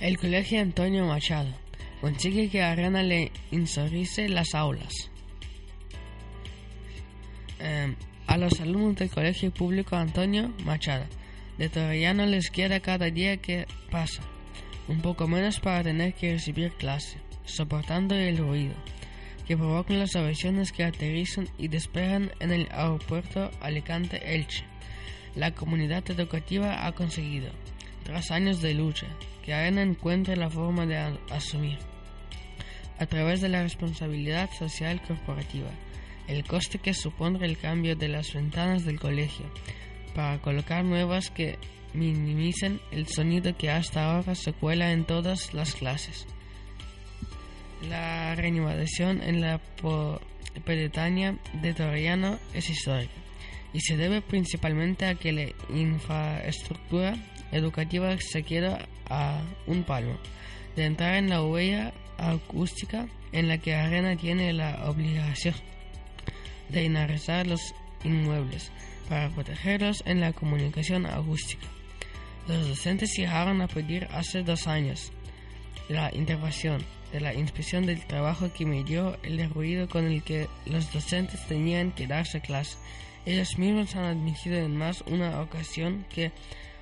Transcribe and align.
El 0.00 0.16
Colegio 0.16 0.62
Antonio 0.62 1.04
Machado 1.04 1.50
consigue 2.00 2.48
que 2.48 2.62
Arena 2.62 3.02
le 3.02 3.30
insorice 3.50 4.30
las 4.30 4.54
aulas. 4.54 5.10
Eh, 7.58 7.94
a 8.26 8.38
los 8.38 8.58
alumnos 8.60 8.96
del 8.96 9.10
Colegio 9.10 9.52
Público 9.52 9.96
Antonio 9.96 10.54
Machado 10.64 11.04
de 11.58 11.68
Torrellano 11.68 12.24
les 12.24 12.50
queda 12.50 12.80
cada 12.80 13.10
día 13.10 13.36
que 13.36 13.66
pasa 13.90 14.22
un 14.88 15.02
poco 15.02 15.28
menos 15.28 15.60
para 15.60 15.82
tener 15.82 16.14
que 16.14 16.32
recibir 16.32 16.72
clase, 16.72 17.18
soportando 17.44 18.14
el 18.14 18.38
ruido 18.38 18.74
que 19.46 19.58
provocan 19.58 19.98
las 19.98 20.16
aviaciones 20.16 20.72
que 20.72 20.84
aterrizan 20.84 21.46
y 21.58 21.68
despegan 21.68 22.30
en 22.40 22.52
el 22.52 22.68
aeropuerto 22.70 23.50
Alicante-Elche. 23.60 24.64
La 25.34 25.54
comunidad 25.54 26.10
educativa 26.10 26.86
ha 26.86 26.92
conseguido, 26.92 27.50
tras 28.10 28.32
años 28.32 28.60
de 28.60 28.74
lucha, 28.74 29.06
que 29.44 29.54
ARENA 29.54 29.82
encuentre 29.82 30.36
la 30.36 30.50
forma 30.50 30.84
de 30.84 30.98
asumir, 31.30 31.78
a 32.98 33.06
través 33.06 33.40
de 33.40 33.48
la 33.48 33.62
responsabilidad 33.62 34.50
social 34.50 35.00
corporativa, 35.00 35.70
el 36.26 36.44
coste 36.44 36.80
que 36.80 36.92
supone 36.92 37.46
el 37.46 37.56
cambio 37.56 37.94
de 37.94 38.08
las 38.08 38.34
ventanas 38.34 38.84
del 38.84 38.98
colegio, 38.98 39.46
para 40.12 40.38
colocar 40.38 40.84
nuevas 40.84 41.30
que 41.30 41.56
minimicen 41.94 42.80
el 42.90 43.06
sonido 43.06 43.56
que 43.56 43.70
hasta 43.70 44.04
ahora 44.04 44.34
se 44.34 44.52
cuela 44.54 44.90
en 44.90 45.04
todas 45.04 45.54
las 45.54 45.76
clases. 45.76 46.26
La 47.88 48.34
renovación 48.34 49.22
en 49.22 49.40
la 49.40 49.60
pedetania 50.64 51.38
de 51.62 51.74
Torriano 51.74 52.40
es 52.54 52.70
histórica 52.70 53.12
y 53.72 53.80
se 53.80 53.96
debe 53.96 54.20
principalmente 54.20 55.06
a 55.06 55.14
que 55.14 55.30
la 55.30 55.46
infraestructura 55.72 57.14
educativa 57.52 58.16
se 58.18 58.42
queda 58.42 58.86
a 59.08 59.40
un 59.66 59.84
palmo 59.84 60.16
de 60.76 60.84
entrar 60.84 61.14
en 61.14 61.28
la 61.28 61.42
huella 61.42 61.92
acústica 62.18 63.06
en 63.32 63.48
la 63.48 63.58
que 63.58 63.74
Arena 63.74 64.16
tiene 64.16 64.52
la 64.52 64.88
obligación 64.88 65.54
de 66.68 66.84
inarizar 66.84 67.46
los 67.46 67.74
inmuebles 68.04 68.70
para 69.08 69.28
protegerlos 69.30 70.02
en 70.06 70.20
la 70.20 70.32
comunicación 70.32 71.06
acústica. 71.06 71.66
Los 72.46 72.68
docentes 72.68 73.16
llegaron 73.16 73.60
a 73.60 73.68
pedir 73.68 74.08
hace 74.12 74.42
dos 74.42 74.66
años 74.66 75.12
la 75.88 76.14
intervención 76.14 76.84
de 77.12 77.20
la 77.20 77.34
inspección 77.34 77.86
del 77.86 78.04
trabajo 78.06 78.52
que 78.52 78.64
midió 78.64 79.18
el 79.22 79.50
ruido 79.50 79.88
con 79.88 80.06
el 80.06 80.22
que 80.22 80.48
los 80.66 80.92
docentes 80.92 81.44
tenían 81.46 81.90
que 81.92 82.06
darse 82.06 82.40
clase. 82.40 82.78
Ellos 83.26 83.58
mismos 83.58 83.96
han 83.96 84.04
admitido 84.04 84.56
en 84.58 84.76
más 84.76 85.02
una 85.06 85.40
ocasión 85.40 86.06
que 86.08 86.30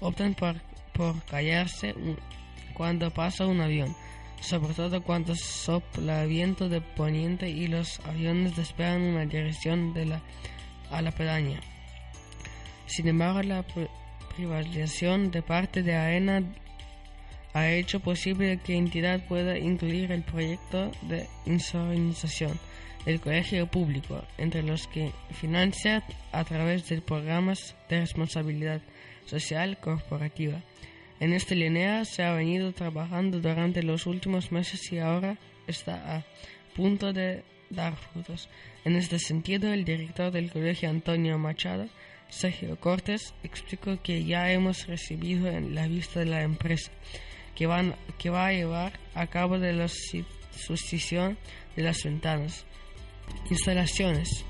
optan 0.00 0.34
por, 0.34 0.56
por 0.92 1.22
callarse 1.24 1.94
cuando 2.74 3.10
pasa 3.10 3.46
un 3.46 3.60
avión, 3.60 3.94
sobre 4.40 4.74
todo 4.74 5.02
cuando 5.02 5.34
sopla 5.34 6.24
viento 6.24 6.68
de 6.68 6.80
poniente 6.80 7.48
y 7.48 7.66
los 7.66 8.00
aviones 8.00 8.56
despegan 8.56 9.02
una 9.02 9.26
dirección 9.26 9.92
de 9.92 10.06
la, 10.06 10.22
a 10.90 11.02
la 11.02 11.10
pedaña. 11.12 11.60
Sin 12.86 13.06
embargo, 13.08 13.42
la 13.42 13.64
privatización 14.36 15.30
de 15.30 15.42
parte 15.42 15.82
de 15.82 15.94
AENA 15.94 16.42
ha 17.52 17.70
hecho 17.70 18.00
posible 18.00 18.60
que 18.64 18.76
entidad 18.76 19.26
pueda 19.26 19.58
incluir 19.58 20.12
el 20.12 20.22
proyecto 20.22 20.90
de 21.02 21.26
insonización 21.46 22.58
del 23.04 23.20
colegio 23.20 23.66
público, 23.66 24.22
entre 24.38 24.62
los 24.62 24.86
que 24.86 25.12
financia 25.32 26.04
a 26.32 26.44
través 26.44 26.88
de 26.88 27.00
programas 27.00 27.74
de 27.88 28.00
responsabilidad 28.00 28.80
social 29.26 29.78
corporativa. 29.78 30.60
En 31.18 31.32
esta 31.32 31.54
línea 31.54 32.04
se 32.04 32.22
ha 32.22 32.34
venido 32.34 32.72
trabajando 32.72 33.40
durante 33.40 33.82
los 33.82 34.06
últimos 34.06 34.52
meses 34.52 34.92
y 34.92 34.98
ahora 34.98 35.38
está 35.66 36.16
a 36.16 36.24
punto 36.74 37.12
de 37.12 37.42
dar 37.68 37.96
frutos. 37.96 38.48
En 38.84 38.96
este 38.96 39.18
sentido, 39.18 39.72
el 39.72 39.84
director 39.84 40.30
del 40.30 40.50
colegio 40.50 40.88
Antonio 40.88 41.38
Machado, 41.38 41.88
Sergio 42.28 42.78
Cortés, 42.78 43.34
explicó 43.42 44.00
que 44.02 44.24
ya 44.24 44.50
hemos 44.52 44.86
recibido 44.86 45.48
en 45.48 45.74
la 45.74 45.86
vista 45.88 46.20
de 46.20 46.26
la 46.26 46.42
empresa 46.42 46.90
que, 47.60 47.66
van, 47.66 47.94
que 48.16 48.30
va 48.30 48.46
a 48.46 48.52
llevar 48.52 48.98
a 49.14 49.26
cabo 49.26 49.58
de 49.58 49.74
la 49.74 49.86
sustitución 49.86 51.36
de 51.76 51.82
las 51.82 52.02
ventanas. 52.02 52.64
Instalaciones. 53.50 54.46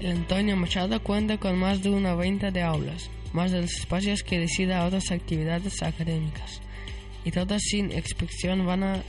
El 0.00 0.10
Antonio 0.10 0.56
Machado 0.56 1.00
cuenta 1.00 1.38
con 1.38 1.56
más 1.56 1.84
de 1.84 1.90
una 1.90 2.16
venta 2.16 2.50
de 2.50 2.62
aulas, 2.62 3.10
más 3.32 3.52
de 3.52 3.60
los 3.60 3.72
espacios 3.74 4.24
que 4.24 4.40
decida 4.40 4.84
otras 4.84 5.12
actividades 5.12 5.80
académicas, 5.84 6.60
y 7.24 7.30
todas 7.30 7.62
sin 7.62 7.92
excepción 7.92 8.66
van 8.66 8.82
a 8.82 9.02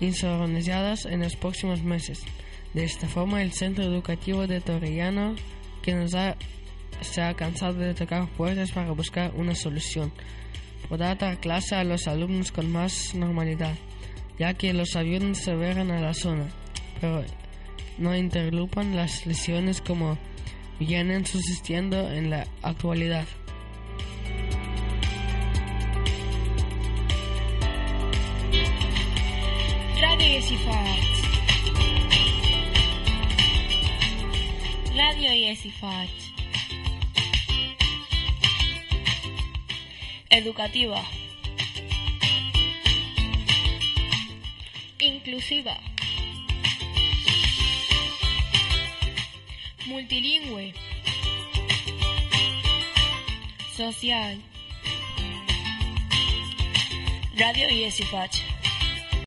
insonizadas 0.00 1.04
en 1.04 1.20
los 1.20 1.36
próximos 1.36 1.82
meses. 1.82 2.22
De 2.72 2.84
esta 2.84 3.06
forma, 3.08 3.42
el 3.42 3.52
centro 3.52 3.84
educativo 3.84 4.46
de 4.46 4.62
Torrellano, 4.62 5.36
que 5.82 5.94
nos 5.94 6.14
ha, 6.14 6.34
se 7.02 7.20
ha 7.20 7.34
cansado 7.34 7.74
de 7.74 7.92
tocar 7.92 8.26
puertas 8.30 8.72
para 8.72 8.90
buscar 8.92 9.32
una 9.36 9.54
solución, 9.54 10.10
podrá 10.88 11.14
dar 11.14 11.38
clase 11.38 11.74
a 11.74 11.84
los 11.84 12.06
alumnos 12.06 12.52
con 12.52 12.70
más 12.70 13.14
normalidad, 13.14 13.74
ya 14.38 14.54
que 14.54 14.72
los 14.72 14.96
aviones 14.96 15.38
se 15.38 15.54
verán 15.54 15.90
a 15.90 16.00
la 16.00 16.14
zona, 16.14 16.46
pero 17.00 17.24
no 17.98 18.16
interrumpan 18.16 18.96
las 18.96 19.26
lesiones 19.26 19.80
como 19.80 20.18
vienen 20.78 21.26
subsistiendo 21.26 22.10
en 22.10 22.30
la 22.30 22.46
actualidad. 22.62 23.26
Radio 30.00 30.26
Yesifat. 30.26 31.20
Radio 34.96 35.32
Yesifat. 35.32 36.29
Educativa, 40.30 41.04
inclusiva, 44.98 45.76
multilingüe, 49.86 50.72
social. 53.76 54.38
Radio 57.36 57.68
IESIFACH 57.70 58.49